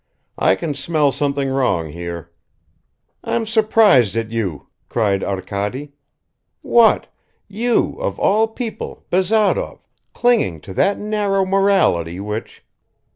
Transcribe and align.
"I 0.39 0.55
can 0.55 0.73
smell 0.73 1.11
something 1.11 1.47
wrong 1.51 1.91
here." 1.91 2.31
"I'm 3.23 3.45
surprised 3.45 4.15
at 4.17 4.31
you," 4.31 4.65
cried 4.89 5.23
Arkady. 5.23 5.93
"What? 6.63 7.05
You, 7.47 7.99
of 7.99 8.17
all 8.19 8.47
people, 8.47 9.05
Bazarov, 9.11 9.85
clinging 10.11 10.59
to 10.61 10.73
that 10.73 10.97
narrow 10.97 11.45
morality 11.45 12.19
which 12.19 12.65